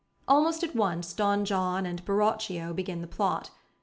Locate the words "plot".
3.07-3.51